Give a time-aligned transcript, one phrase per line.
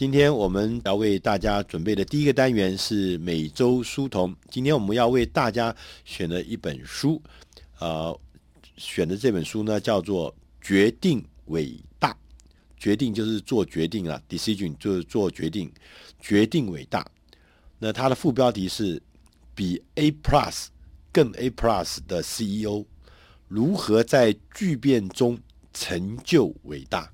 [0.00, 4.34] 今天我们要为大家准备的第一个单元是每周书童。
[4.48, 5.76] 今天我们要为大家
[6.06, 7.20] 选的一本书，
[7.80, 8.18] 呃，
[8.78, 10.32] 选的这本书呢叫做
[10.66, 12.14] 《决定伟大》。
[12.78, 15.70] 决定就是做决定啊，decision 就是做决定，
[16.18, 17.06] 决定伟大。
[17.78, 19.02] 那它的副标题是
[19.54, 20.68] 比 A Plus
[21.12, 22.86] 更 A Plus 的 CEO
[23.48, 25.38] 如何在巨变中
[25.74, 27.12] 成就伟大。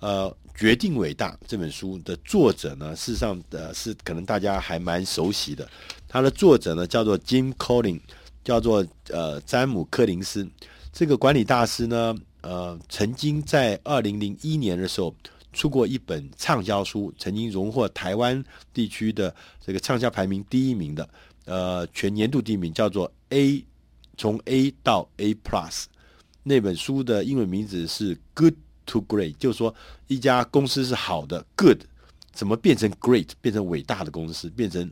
[0.00, 0.36] 呃。
[0.56, 5.68] 决定伟大这本书的作者呢，事实上的是可能大家还蛮熟悉的。
[6.08, 8.00] 他的作者呢叫做 Jim Collins，
[8.42, 10.48] 叫做呃詹姆柯林斯。
[10.90, 15.14] 这个管理大师呢，呃，曾经在二零零一年的时候
[15.52, 18.42] 出过一本畅销书，曾经荣获台湾
[18.72, 21.06] 地区的这个畅销排名第一名的，
[21.44, 23.62] 呃，全年度第一名，叫做 A
[24.16, 25.84] 从 A 到 A Plus。
[26.42, 28.54] 那本书的英文名字是 Good。
[28.86, 29.74] Too great，就是说
[30.06, 31.82] 一家公司是好的，good，
[32.32, 34.90] 怎么变成 great，变成伟大的公司，变成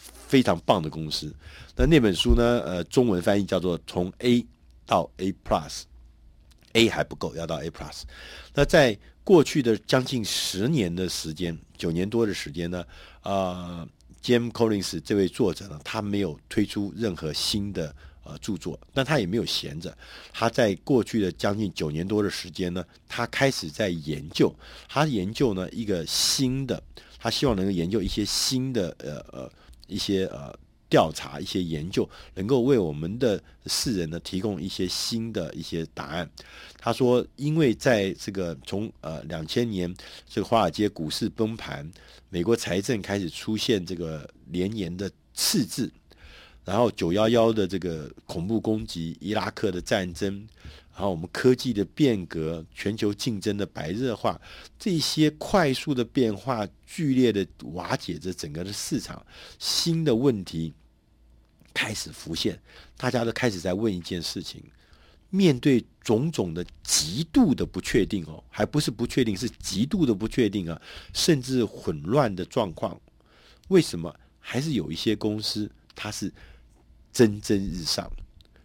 [0.00, 1.32] 非常棒的公司？
[1.76, 2.60] 那那本书呢？
[2.64, 4.44] 呃，中文翻译叫做《从 A
[4.86, 5.68] 到 A Plus》
[6.72, 8.02] ，A 还不够，要到 A Plus。
[8.54, 12.84] 那在过去的将近十年的时间，九年多的时间呢，
[13.22, 13.88] 呃
[14.22, 17.94] ，Jim Collins 这位作者呢，他没有推出任何新的。
[18.22, 19.96] 呃，著作，但他也没有闲着。
[20.32, 24.54] 他在过去的将近九年多的时间呢，他开始在研究。
[24.88, 26.82] 他研究呢一个新的，
[27.18, 29.50] 他希望能够研究一些新的呃呃
[29.86, 30.54] 一些呃
[30.90, 36.30] 调查、一些研究，能够为我们的世人呢提供一些新的一些答案。
[36.78, 39.92] 他说，因为在这个从呃两千年
[40.28, 41.90] 这个华尔街股市崩盘，
[42.28, 45.90] 美国财政开始出现这个连年的赤字。
[46.64, 50.46] 然后九幺幺的这个恐怖攻击，伊拉克的战争，
[50.92, 54.40] 然后我们科技的变革，全球竞争的白热化，
[54.78, 59.24] 这些快速的变化，剧烈的瓦解着整个的市场，
[59.58, 60.72] 新的问题
[61.74, 62.60] 开始浮现，
[62.96, 64.62] 大家都开始在问一件事情：
[65.30, 70.80] 面对种种的极度的不确定哦，还不是不确定，是极度的不确定啊，
[71.14, 73.00] 甚至混乱的状况，
[73.68, 76.32] 为什么还是有一些公司它是？
[77.12, 78.10] 蒸蒸日上，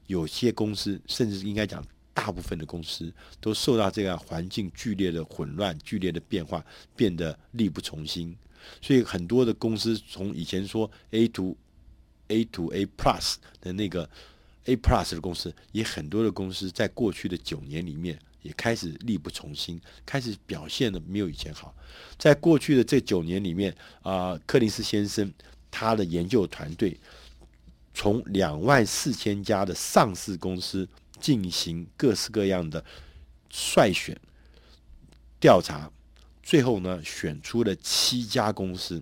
[0.08, 1.84] 有些公司甚至应该讲，
[2.14, 3.12] 大部分的公司
[3.42, 6.64] 都受到这样环境剧烈的混乱、剧烈的变化，
[6.96, 8.36] 变得力不从心。
[8.82, 11.58] 所以很多的公司从以前说 A to
[12.28, 14.10] A to A Plus 的那个
[14.66, 21.76] A Plus 的公司，也很多的公司在过去的九年里面也开始力不从心，开始表现的没有以前好。
[22.18, 25.32] 在过去的这九年里面啊、柯林斯先生
[25.70, 26.98] 他的研究团队。
[27.96, 30.88] 从两万四千家的上市公司
[31.22, 32.84] 进行各式各样的
[33.50, 34.20] 筛选
[35.40, 35.90] 调查，
[36.44, 39.02] 最后呢，选出了七家公司。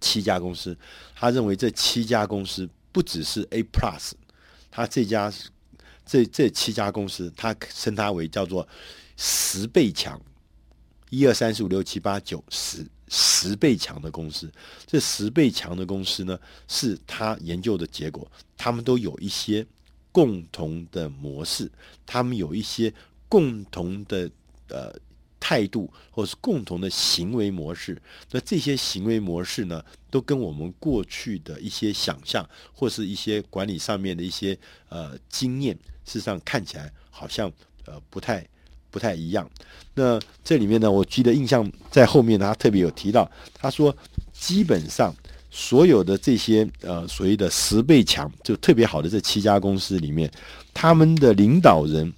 [0.00, 0.76] 七家公司，
[1.14, 4.12] 他认为这七家公司不只是 A Plus，
[4.70, 5.32] 他这家
[6.04, 8.66] 这这七家公司，他称它为叫做
[9.16, 10.20] 十倍强。
[11.10, 12.86] 一二三四五六七八九十。
[13.36, 14.50] 十倍强的公司，
[14.86, 18.26] 这十倍强的公司呢，是他研究的结果。
[18.56, 19.66] 他们都有一些
[20.10, 21.70] 共同的模式，
[22.06, 22.92] 他们有一些
[23.28, 24.30] 共同的
[24.68, 24.90] 呃
[25.38, 28.00] 态度，或是共同的行为模式。
[28.30, 34.58] 那这些行为模式呢，都跟我们过去的一些想象，或是一些管理上面的一些
[34.88, 35.76] 呃经验，
[36.06, 37.52] 事实上看起来好像
[37.84, 38.48] 呃不太。
[38.96, 39.46] 不太一样。
[39.92, 43.94] 那这里面呢，我记得印象在后面，他特别有提到，他说
[44.32, 45.14] 基本上
[45.50, 50.30] 所有的这些呃所谓的十倍强就特别好的这七家公司里面，
[50.72, 52.10] 他们的领导人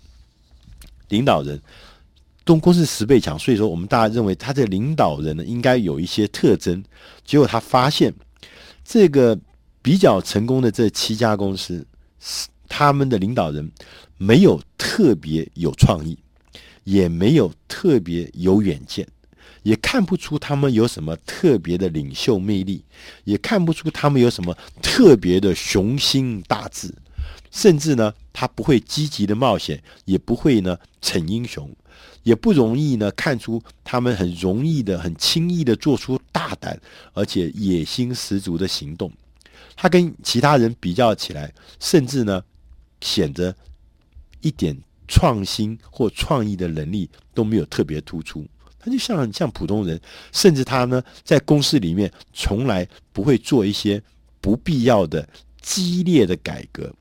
[1.08, 1.60] 领导人
[2.44, 6.84] 都公司十倍强，所以说我们大家认为他这领导人呢应该有一些特征。
[7.24, 8.14] 结果他发现
[8.84, 9.36] 这个
[9.82, 11.84] 比较成功的这七家公司，
[12.68, 13.68] 他们的领导人
[14.16, 16.16] 没有特别有创意。
[16.88, 19.06] 也没有特别有远见，
[19.62, 22.82] 也看不出他们有什么特别的领袖魅力，
[23.24, 26.90] 也看不出他们有什么特别的雄心大志，
[27.50, 31.70] 甚至呢，他不会积极的冒险，也不会呢逞英雄，
[32.22, 36.80] 也不容易呢看出他们很容易的、很轻易的做出大胆
[37.12, 39.12] 而且野心十足的行动。
[39.76, 42.42] 他跟其他人比较起来，甚至呢
[43.02, 43.54] 显得
[44.40, 44.74] 一点。
[45.08, 48.46] 创新或创意的能力都没有特别突出，
[48.78, 50.00] 他就像很像普通人，
[50.32, 54.00] 甚至他呢在公司里面从来不会做一些
[54.40, 55.28] 不必要的
[55.60, 56.94] 激烈的改革。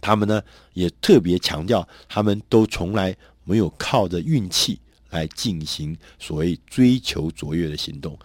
[0.00, 0.42] 他们呢
[0.72, 3.14] 也特别强调，他们都从来
[3.44, 4.80] 没有靠着运气
[5.10, 8.18] 来进行所谓追求卓越的行动。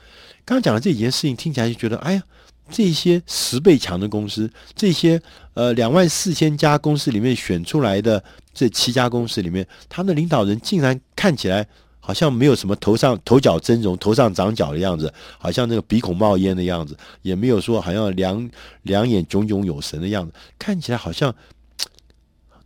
[0.44, 2.24] 刚刚讲的这几件事情听起来就觉得，哎呀，
[2.70, 5.22] 这些十倍强的公司，这些
[5.54, 8.24] 呃两万四千家公司里面选出来的
[8.54, 11.68] 这七家公司里面，他们的领导人竟然看起来。
[12.02, 18.50] 好像没有什么头上头角峥嵘、头上长角的样子，好像那个鼻孔冒烟的样子，也没有说好像两
[18.82, 21.36] 两眼炯炯有神的样子，看起来好像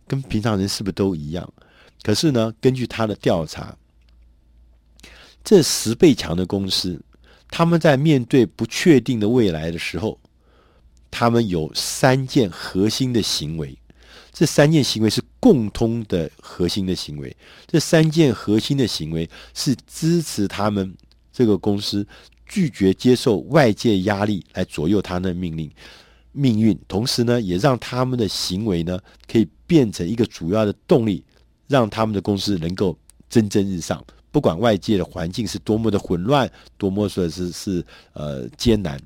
[0.06, 1.46] 跟平常人是不是都一样？
[2.02, 3.76] 可是呢，根据他的调查，
[5.42, 6.98] 这十倍强的公司，
[7.56, 10.18] 他们在面对不确定的未来的时候，
[11.08, 13.78] 他们有三件核心的行为。
[14.32, 17.36] 这三件行为是共通的核心的行为。
[17.68, 20.92] 这三件核心的行为是支持他们
[21.32, 22.04] 这个公司
[22.44, 25.70] 拒绝接受外界压力来左右他的命令
[26.32, 28.98] 命运，同时呢，也让他们的行为呢
[29.30, 31.22] 可以变成一个主要的动力，
[31.68, 32.98] 让他们的公司能够
[33.30, 34.04] 蒸蒸日上。
[34.34, 39.00] 不管外界的环境是多么的混乱，多么说是是呃艰难。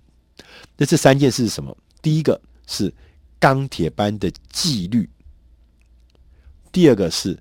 [0.74, 1.76] 那这三件事是什么？
[2.00, 2.90] 第一个是
[3.38, 5.06] 钢铁般的纪律。
[6.72, 7.38] 第二个是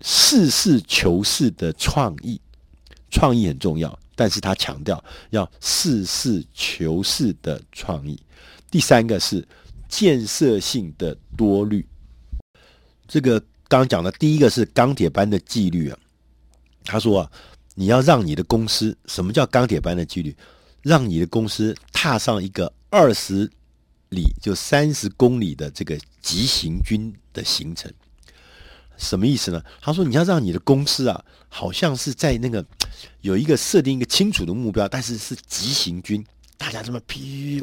[0.00, 2.40] 实事求是的创意，
[3.10, 8.16] 创意很重要，但是他强调要实事求是的创意。
[8.70, 9.44] 第三个是
[9.88, 11.84] 建设性的多虑。
[13.08, 15.98] 这个刚刚讲的第一个是钢铁般的纪律啊，
[16.84, 17.30] 他说啊，
[17.74, 20.36] 你要让你的公司，什么叫钢铁般的纪律？
[20.82, 23.50] 让你的公司踏上一个二十
[24.08, 27.92] 里就三十公里的这个急行军的行程。
[28.96, 29.62] 什么意思呢？
[29.80, 32.64] 他说：“你要让你的公司啊，好像是在那个
[33.22, 36.22] 有一个设定一个清楚的目标，但是是急行军，
[36.58, 37.62] 大家这么批。”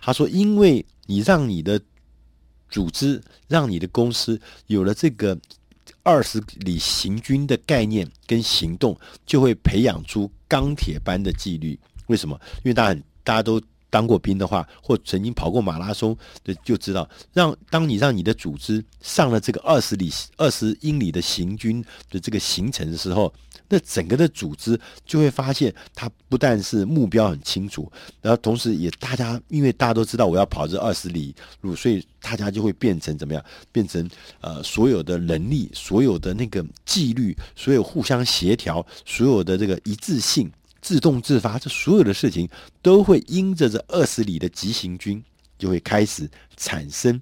[0.00, 1.80] 他说：“因为你让你的
[2.68, 5.38] 组织，让你的公司有了这个
[6.08, 11.78] 二十里行军的概念跟行动，就会培养出钢铁般的纪律。
[12.06, 12.40] 为什么？
[12.64, 13.60] 因为大家大家都。”
[13.90, 23.32] 当过兵的话，或曾经跑过马拉松的，就知道，让当你让你的组织上了这个二十里、二十英里的行军的这个行程的时候，
[23.68, 27.90] 那整个的组织就会发现，它不但是目标很清楚，
[28.20, 33.44] 然后同时也大家因为大家都知道我要跑这二十里路，所以大家就会变成怎么样？
[33.72, 34.08] 变成
[34.40, 40.50] 呃，所有的能力、所有的那个纪律、所有互相协调、所有的这个一致性。
[40.80, 42.48] 自动自发，这所有的事情
[42.80, 45.22] 都会因着这二十里的急行军，
[45.58, 47.20] 就会开始产生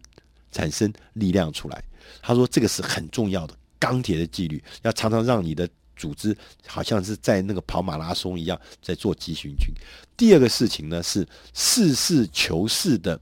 [0.53, 1.83] 产生力量出来。
[2.23, 6.37] 他说，这个是很重要的钢铁的纪律，要常常让你的组织
[6.67, 9.69] 好像是在那个跑马拉松一样，在做急行军。
[10.17, 13.21] 第二个事情呢，是实事求是的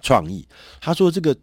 [0.00, 0.46] 创意。
[0.80, 1.36] 他说这个。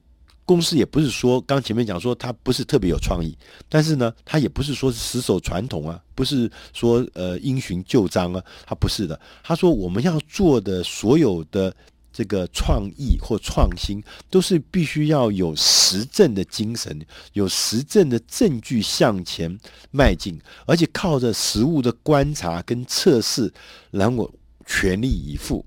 [0.50, 3.38] 公司也不是说，刚前面讲说他不是特别有创意，
[3.70, 9.20] 但是呢，他也不是说是死守传统啊，不是说呃因循旧章啊，他不是的。
[9.44, 11.72] 他说我们要做的所有的
[12.12, 14.02] 这个创意或创新，
[14.32, 17.00] 都是必须要有实证的精神，
[17.34, 19.56] 有实证的证据向前
[19.92, 23.54] 迈进，而且靠着实物的观察跟测试，
[23.92, 24.34] 然后
[24.66, 25.64] 全力以赴。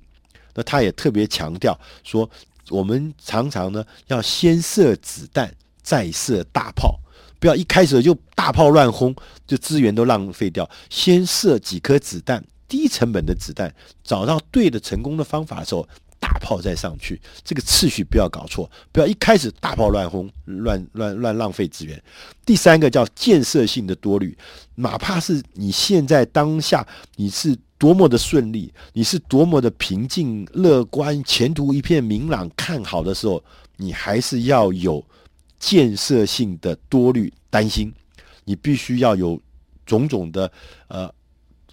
[0.55, 2.29] 那他也特别强调说。
[2.71, 6.99] 我们常常呢，要先射子弹，再射大炮，
[7.41, 9.15] 不要一开始就大炮乱轰，
[9.47, 10.69] 就资源都浪费掉。
[10.89, 13.75] 先射几颗子弹，低成本的子弹，
[14.05, 15.87] 找到对的成功的方法的时候，
[16.43, 17.19] 炮再上去。
[17.43, 22.03] 这个次序不要搞错，不要一开始大炮乱轰，乱乱乱浪费资源。
[22.45, 24.37] 第三个叫建设性的多虑，
[24.75, 27.57] 哪怕是你现在当下你是。
[27.83, 33.43] 多么的顺利，你是多么的平静、乐观，前途一片明朗、看好的时候，
[33.77, 35.05] 你还是要有
[35.59, 37.93] 建设性的多虑、担心。
[38.45, 39.37] 你必须要有
[39.85, 40.49] 种种的
[40.87, 41.13] 呃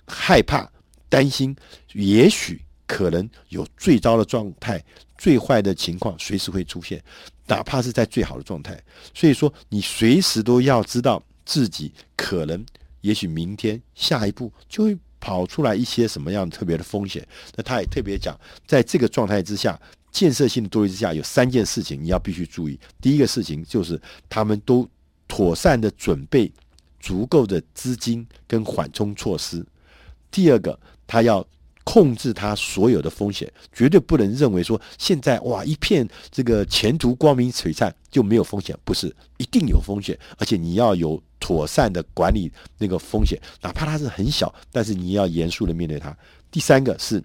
[0.07, 0.67] 害怕、
[1.09, 1.55] 担心，
[1.93, 2.59] 也许
[2.89, 4.83] 可能有最糟的状态、
[5.15, 6.99] 最坏的情况随时会出现，
[7.45, 8.81] 哪怕是在最好的状态。
[9.13, 12.65] 所以说，你随时都要知道自己可能，
[13.01, 14.97] 也许明天、下一步就会。
[15.21, 17.27] 跑出来一些什么样特别的风险？
[17.57, 18.33] 那他也特别讲，
[18.65, 19.77] 在这个状态之下，
[20.13, 22.79] 建设性的多虑之下，有三件事情你要必须注意。
[23.01, 24.87] 第一个事情就是他们都
[25.27, 26.49] 妥善的准备
[27.01, 29.61] 足够的资金跟缓冲措施。
[30.31, 31.45] 第二个，他要
[31.83, 41.21] 控制它所有的风险，绝对不能认为说现在哇一片这个前途光明璀璨就没有风险，不是，一定有风险，而且你要有。
[41.41, 46.15] 妥善的管理那个风险，哪怕它是很小，但是你要严肃的面对它。
[46.51, 47.23] 第三个是，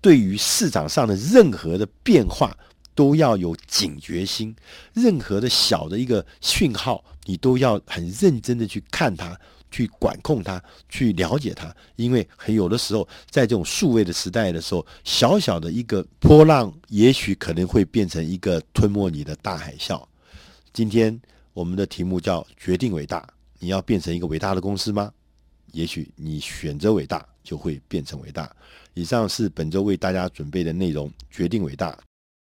[0.00, 2.56] 对于市场上的任何的变化
[2.94, 4.54] 都要有警觉心，
[4.94, 9.38] 任何的小的一个讯号，你都要很认真的去看它，
[9.72, 11.74] 去管控它，去了解它。
[11.96, 20.00] 因为很有的时候，在这种数位的时代的时候，小小的一个波浪，也许可能会变成一个吞没你的大海啸。
[20.72, 21.20] 今天
[21.52, 23.26] 我们的题目叫“决定伟大”，
[23.58, 25.12] 你要变成一个伟大的公司吗？
[25.72, 28.54] 也许你选择伟大，就会变成伟大。
[28.94, 31.98] 以上是本周为大家准备的内容，决定伟大，